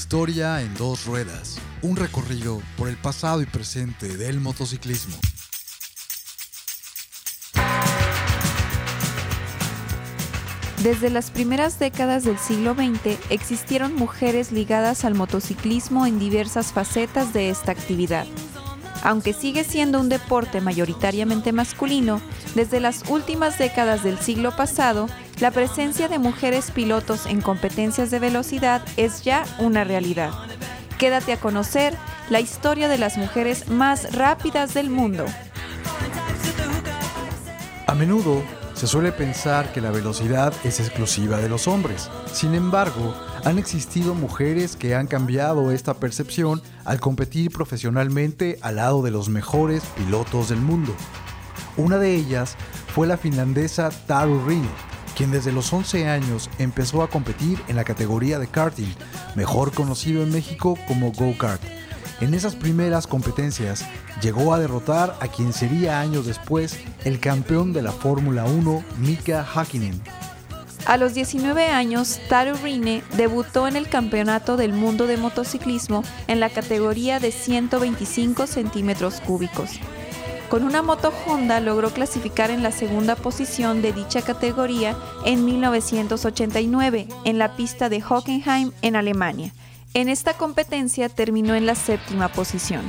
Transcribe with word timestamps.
Historia 0.00 0.62
en 0.62 0.72
dos 0.74 1.06
ruedas. 1.06 1.58
Un 1.82 1.96
recorrido 1.96 2.62
por 2.76 2.88
el 2.88 2.96
pasado 2.96 3.42
y 3.42 3.46
presente 3.46 4.16
del 4.16 4.38
motociclismo. 4.40 5.16
Desde 10.84 11.10
las 11.10 11.32
primeras 11.32 11.80
décadas 11.80 12.22
del 12.22 12.38
siglo 12.38 12.74
XX 12.74 13.18
existieron 13.28 13.96
mujeres 13.96 14.52
ligadas 14.52 15.04
al 15.04 15.16
motociclismo 15.16 16.06
en 16.06 16.20
diversas 16.20 16.72
facetas 16.72 17.32
de 17.34 17.50
esta 17.50 17.72
actividad. 17.72 18.26
Aunque 19.02 19.32
sigue 19.32 19.64
siendo 19.64 20.00
un 20.00 20.08
deporte 20.08 20.60
mayoritariamente 20.60 21.52
masculino, 21.52 22.20
desde 22.54 22.78
las 22.78 23.02
últimas 23.08 23.58
décadas 23.58 24.04
del 24.04 24.18
siglo 24.18 24.54
pasado, 24.54 25.08
la 25.40 25.50
presencia 25.52 26.08
de 26.08 26.18
mujeres 26.18 26.70
pilotos 26.72 27.26
en 27.26 27.40
competencias 27.40 28.10
de 28.10 28.18
velocidad 28.18 28.82
es 28.96 29.22
ya 29.22 29.44
una 29.58 29.84
realidad. 29.84 30.30
Quédate 30.98 31.32
a 31.32 31.40
conocer 31.40 31.94
la 32.28 32.40
historia 32.40 32.88
de 32.88 32.98
las 32.98 33.16
mujeres 33.16 33.68
más 33.68 34.14
rápidas 34.14 34.74
del 34.74 34.90
mundo. 34.90 35.24
A 37.86 37.94
menudo 37.94 38.42
se 38.74 38.86
suele 38.86 39.12
pensar 39.12 39.72
que 39.72 39.80
la 39.80 39.90
velocidad 39.90 40.52
es 40.64 40.80
exclusiva 40.80 41.38
de 41.38 41.48
los 41.48 41.68
hombres. 41.68 42.10
Sin 42.32 42.54
embargo, 42.54 43.14
han 43.44 43.58
existido 43.58 44.14
mujeres 44.14 44.76
que 44.76 44.94
han 44.94 45.06
cambiado 45.06 45.70
esta 45.70 45.94
percepción 45.94 46.62
al 46.84 47.00
competir 47.00 47.50
profesionalmente 47.50 48.58
al 48.60 48.76
lado 48.76 49.02
de 49.02 49.10
los 49.10 49.28
mejores 49.28 49.82
pilotos 49.96 50.48
del 50.48 50.60
mundo. 50.60 50.94
Una 51.76 51.96
de 51.98 52.14
ellas 52.14 52.56
fue 52.94 53.06
la 53.06 53.16
finlandesa 53.16 53.90
Taru 54.06 54.44
Rinne, 54.46 54.68
quien 55.18 55.32
desde 55.32 55.50
los 55.50 55.72
11 55.72 56.06
años 56.06 56.48
empezó 56.60 57.02
a 57.02 57.10
competir 57.10 57.60
en 57.66 57.74
la 57.74 57.82
categoría 57.82 58.38
de 58.38 58.46
karting, 58.46 58.94
mejor 59.34 59.72
conocido 59.74 60.22
en 60.22 60.30
México 60.30 60.78
como 60.86 61.10
go-kart. 61.10 61.60
En 62.20 62.34
esas 62.34 62.54
primeras 62.54 63.08
competencias 63.08 63.84
llegó 64.22 64.54
a 64.54 64.60
derrotar 64.60 65.16
a 65.20 65.26
quien 65.26 65.52
sería 65.52 65.98
años 65.98 66.24
después 66.24 66.78
el 67.04 67.18
campeón 67.18 67.72
de 67.72 67.82
la 67.82 67.90
Fórmula 67.90 68.44
1, 68.44 68.84
Mika 68.98 69.44
Hakkinen. 69.44 70.00
A 70.86 70.96
los 70.96 71.14
19 71.14 71.66
años, 71.66 72.20
Taru 72.28 72.54
Rinne 72.62 73.02
debutó 73.16 73.66
en 73.66 73.74
el 73.74 73.88
Campeonato 73.88 74.56
del 74.56 74.72
Mundo 74.72 75.08
de 75.08 75.16
Motociclismo 75.16 76.04
en 76.28 76.38
la 76.38 76.48
categoría 76.48 77.18
de 77.18 77.32
125 77.32 78.46
centímetros 78.46 79.20
cúbicos. 79.20 79.80
Con 80.48 80.64
una 80.64 80.82
moto 80.82 81.12
Honda 81.26 81.60
logró 81.60 81.90
clasificar 81.90 82.50
en 82.50 82.62
la 82.62 82.72
segunda 82.72 83.16
posición 83.16 83.82
de 83.82 83.92
dicha 83.92 84.22
categoría 84.22 84.96
en 85.24 85.44
1989 85.44 87.06
en 87.24 87.38
la 87.38 87.54
pista 87.54 87.88
de 87.88 88.00
Hockenheim 88.00 88.72
en 88.80 88.96
Alemania 88.96 89.52
en 89.94 90.08
esta 90.08 90.34
competencia 90.34 91.08
terminó 91.08 91.54
en 91.54 91.66
la 91.66 91.74
séptima 91.74 92.28
posición. 92.28 92.82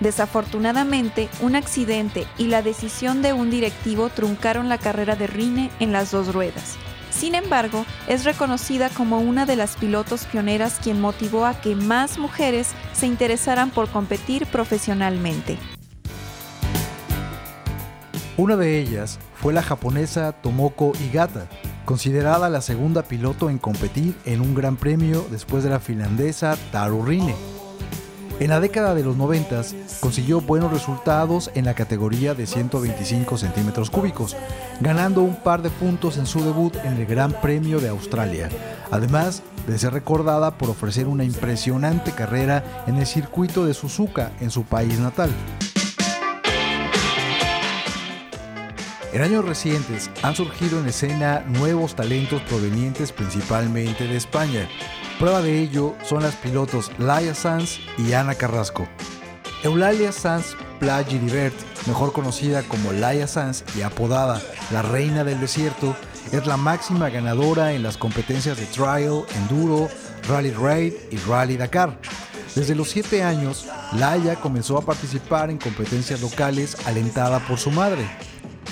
Desafortunadamente, 0.00 1.28
un 1.40 1.56
accidente 1.56 2.26
y 2.38 2.46
la 2.46 2.62
decisión 2.62 3.22
de 3.22 3.32
un 3.32 3.50
directivo 3.50 4.08
truncaron 4.08 4.68
la 4.68 4.78
carrera 4.78 5.16
de 5.16 5.26
Rine 5.26 5.70
en 5.80 5.92
las 5.92 6.10
dos 6.10 6.32
ruedas. 6.32 6.76
Sin 7.10 7.34
embargo, 7.34 7.86
es 8.08 8.24
reconocida 8.24 8.88
como 8.88 9.20
una 9.20 9.46
de 9.46 9.56
las 9.56 9.76
pilotos 9.76 10.24
pioneras 10.24 10.80
quien 10.82 11.00
motivó 11.00 11.46
a 11.46 11.60
que 11.60 11.76
más 11.76 12.18
mujeres 12.18 12.70
se 12.92 13.06
interesaran 13.06 13.70
por 13.70 13.88
competir 13.88 14.46
profesionalmente. 14.46 15.58
Una 18.36 18.56
de 18.56 18.80
ellas 18.80 19.20
fue 19.36 19.52
la 19.52 19.62
japonesa 19.62 20.32
Tomoko 20.32 20.92
Igata, 21.06 21.46
considerada 21.84 22.48
la 22.48 22.62
segunda 22.62 23.04
piloto 23.04 23.48
en 23.48 23.58
competir 23.58 24.16
en 24.24 24.40
un 24.40 24.56
gran 24.56 24.74
premio 24.74 25.24
después 25.30 25.62
de 25.62 25.70
la 25.70 25.78
finlandesa 25.78 26.56
Taru 26.72 27.04
Rinne. 27.04 27.36
En 28.40 28.50
la 28.50 28.58
década 28.58 28.96
de 28.96 29.04
los 29.04 29.16
90 29.16 29.62
consiguió 30.00 30.40
buenos 30.40 30.72
resultados 30.72 31.52
en 31.54 31.64
la 31.64 31.74
categoría 31.74 32.34
de 32.34 32.48
125 32.48 33.38
centímetros 33.38 33.88
cúbicos, 33.88 34.36
ganando 34.80 35.22
un 35.22 35.36
par 35.36 35.62
de 35.62 35.70
puntos 35.70 36.18
en 36.18 36.26
su 36.26 36.42
debut 36.42 36.74
en 36.82 36.94
el 36.94 37.06
Gran 37.06 37.40
Premio 37.40 37.78
de 37.78 37.90
Australia, 37.90 38.48
además 38.90 39.44
de 39.68 39.78
ser 39.78 39.92
recordada 39.92 40.58
por 40.58 40.70
ofrecer 40.70 41.06
una 41.06 41.22
impresionante 41.22 42.10
carrera 42.10 42.84
en 42.88 42.96
el 42.96 43.06
circuito 43.06 43.64
de 43.64 43.74
Suzuka 43.74 44.32
en 44.40 44.50
su 44.50 44.64
país 44.64 44.98
natal. 44.98 45.30
En 49.14 49.22
años 49.22 49.44
recientes 49.44 50.10
han 50.24 50.34
surgido 50.34 50.80
en 50.80 50.88
escena 50.88 51.44
nuevos 51.46 51.94
talentos 51.94 52.42
provenientes 52.42 53.12
principalmente 53.12 54.08
de 54.08 54.16
España. 54.16 54.68
Prueba 55.20 55.40
de 55.40 55.60
ello 55.60 55.94
son 56.02 56.24
las 56.24 56.34
pilotos 56.34 56.90
Laia 56.98 57.32
Sanz 57.32 57.78
y 57.96 58.12
Ana 58.14 58.34
Carrasco. 58.34 58.88
Eulalia 59.62 60.10
Sanz 60.10 60.56
Plagiribert, 60.80 61.54
mejor 61.86 62.12
conocida 62.12 62.64
como 62.64 62.92
Laia 62.92 63.28
Sanz 63.28 63.62
y 63.78 63.82
apodada 63.82 64.42
la 64.72 64.82
Reina 64.82 65.22
del 65.22 65.38
Desierto, 65.38 65.94
es 66.32 66.44
la 66.48 66.56
máxima 66.56 67.08
ganadora 67.08 67.72
en 67.72 67.84
las 67.84 67.96
competencias 67.96 68.56
de 68.56 68.66
Trial, 68.66 69.22
Enduro, 69.36 69.88
Rally 70.28 70.50
Raid 70.50 70.92
y 71.12 71.18
Rally 71.18 71.56
Dakar. 71.56 72.00
Desde 72.56 72.74
los 72.74 72.90
7 72.90 73.22
años, 73.22 73.66
Laia 73.92 74.34
comenzó 74.34 74.76
a 74.76 74.84
participar 74.84 75.50
en 75.50 75.58
competencias 75.58 76.20
locales 76.20 76.76
alentada 76.84 77.38
por 77.46 77.58
su 77.58 77.70
madre. 77.70 78.08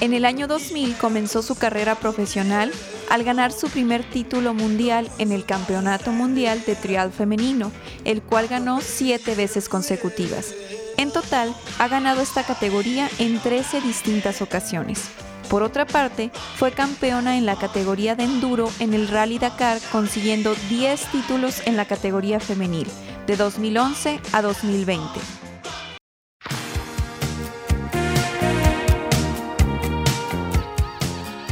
En 0.00 0.14
el 0.14 0.24
año 0.24 0.46
2000 0.46 0.96
comenzó 0.96 1.42
su 1.42 1.56
carrera 1.56 1.96
profesional 1.96 2.72
al 3.10 3.24
ganar 3.24 3.52
su 3.52 3.68
primer 3.68 4.08
título 4.08 4.54
mundial 4.54 5.10
en 5.18 5.32
el 5.32 5.44
Campeonato 5.44 6.12
Mundial 6.12 6.62
de 6.66 6.76
Trial 6.76 7.12
Femenino, 7.12 7.72
el 8.04 8.22
cual 8.22 8.48
ganó 8.48 8.80
siete 8.80 9.34
veces 9.34 9.68
consecutivas. 9.68 10.54
En 10.96 11.10
total, 11.12 11.54
ha 11.78 11.88
ganado 11.88 12.20
esta 12.20 12.44
categoría 12.44 13.08
en 13.18 13.38
13 13.38 13.80
distintas 13.80 14.42
ocasiones. 14.42 15.08
Por 15.48 15.62
otra 15.62 15.86
parte, 15.86 16.30
fue 16.56 16.72
campeona 16.72 17.38
en 17.38 17.46
la 17.46 17.56
categoría 17.56 18.14
de 18.14 18.24
enduro 18.24 18.70
en 18.80 18.92
el 18.92 19.08
Rally 19.08 19.38
Dakar, 19.38 19.78
consiguiendo 19.90 20.54
10 20.68 21.00
títulos 21.10 21.62
en 21.66 21.76
la 21.76 21.86
categoría 21.86 22.38
femenil, 22.38 22.86
de 23.26 23.36
2011 23.36 24.20
a 24.32 24.42
2020. 24.42 25.37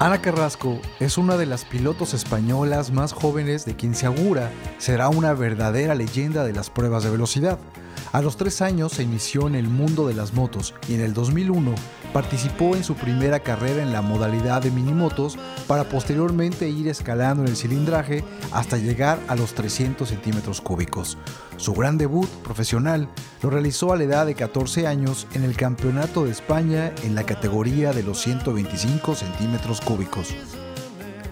Ana 0.00 0.22
Carrasco 0.22 0.80
es 1.00 1.18
una 1.18 1.36
de 1.36 1.44
las 1.44 1.64
pilotos 1.64 2.14
españolas 2.14 2.92
más 2.92 3.12
jóvenes 3.12 3.64
de 3.64 3.74
quien 3.74 3.96
se 3.96 4.06
augura 4.06 4.52
será 4.78 5.08
una 5.08 5.34
verdadera 5.34 5.96
leyenda 5.96 6.44
de 6.44 6.52
las 6.52 6.70
pruebas 6.70 7.02
de 7.02 7.10
velocidad. 7.10 7.58
A 8.12 8.22
los 8.22 8.38
tres 8.38 8.62
años 8.62 8.92
se 8.92 9.02
inició 9.02 9.46
en 9.46 9.54
el 9.54 9.68
mundo 9.68 10.08
de 10.08 10.14
las 10.14 10.32
motos 10.32 10.74
y 10.88 10.94
en 10.94 11.02
el 11.02 11.12
2001 11.12 11.74
participó 12.14 12.74
en 12.74 12.82
su 12.82 12.94
primera 12.94 13.40
carrera 13.40 13.82
en 13.82 13.92
la 13.92 14.00
modalidad 14.00 14.62
de 14.62 14.70
minimotos 14.70 15.36
para 15.66 15.84
posteriormente 15.84 16.70
ir 16.70 16.88
escalando 16.88 17.42
en 17.42 17.50
el 17.50 17.56
cilindraje 17.56 18.24
hasta 18.50 18.78
llegar 18.78 19.18
a 19.28 19.36
los 19.36 19.52
300 19.52 20.08
centímetros 20.08 20.62
cúbicos. 20.62 21.18
Su 21.58 21.74
gran 21.74 21.98
debut 21.98 22.28
profesional 22.42 23.08
lo 23.42 23.50
realizó 23.50 23.92
a 23.92 23.96
la 23.96 24.04
edad 24.04 24.26
de 24.26 24.34
14 24.34 24.86
años 24.86 25.26
en 25.34 25.44
el 25.44 25.56
Campeonato 25.56 26.24
de 26.24 26.30
España 26.30 26.94
en 27.02 27.14
la 27.14 27.24
categoría 27.24 27.92
de 27.92 28.02
los 28.02 28.22
125 28.22 29.14
centímetros 29.14 29.82
cúbicos. 29.82 30.34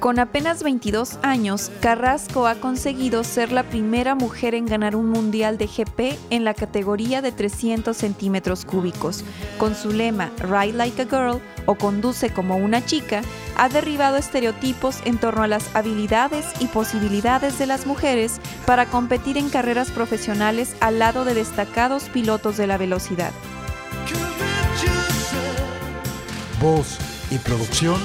Con 0.00 0.18
apenas 0.18 0.62
22 0.62 1.18
años, 1.22 1.70
Carrasco 1.80 2.46
ha 2.46 2.56
conseguido 2.56 3.24
ser 3.24 3.50
la 3.50 3.62
primera 3.62 4.14
mujer 4.14 4.54
en 4.54 4.66
ganar 4.66 4.94
un 4.94 5.08
mundial 5.08 5.56
de 5.56 5.66
GP 5.66 6.18
en 6.30 6.44
la 6.44 6.52
categoría 6.52 7.22
de 7.22 7.32
300 7.32 7.96
centímetros 7.96 8.66
cúbicos. 8.66 9.24
Con 9.58 9.74
su 9.74 9.92
lema 9.92 10.30
Ride 10.38 10.74
Like 10.74 11.02
a 11.02 11.04
Girl 11.06 11.40
o 11.64 11.74
Conduce 11.76 12.30
como 12.30 12.56
una 12.56 12.84
chica, 12.84 13.22
ha 13.56 13.70
derribado 13.70 14.18
estereotipos 14.18 14.98
en 15.06 15.16
torno 15.18 15.42
a 15.42 15.48
las 15.48 15.74
habilidades 15.74 16.46
y 16.60 16.66
posibilidades 16.66 17.58
de 17.58 17.66
las 17.66 17.86
mujeres 17.86 18.38
para 18.66 18.86
competir 18.86 19.38
en 19.38 19.48
carreras 19.48 19.90
profesionales 19.90 20.76
al 20.80 20.98
lado 20.98 21.24
de 21.24 21.34
destacados 21.34 22.04
pilotos 22.10 22.58
de 22.58 22.66
la 22.66 22.76
velocidad. 22.76 23.32
Voz 26.60 26.98
y 27.30 27.38
producción 27.38 27.98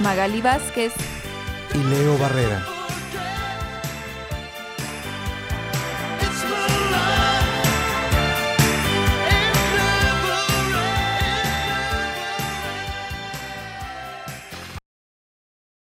Magali 0.00 0.40
Vázquez 0.40 0.92
y 1.74 1.78
Leo 1.78 2.16
Barrera. 2.16 2.79